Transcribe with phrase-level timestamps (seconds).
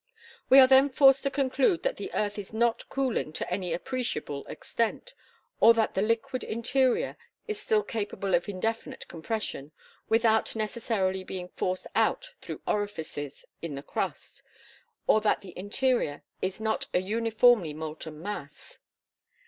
[0.49, 4.43] We are then forced to conclude that the earth is not cooling to any appreciable
[4.47, 5.13] extent;
[5.59, 7.15] or that the liquid interior
[7.47, 9.71] is still capable of indefinite compression
[10.09, 14.41] without necessarily being forced out through orifices in the crust;
[15.05, 18.79] or that the interior is not a uniformly molten mass.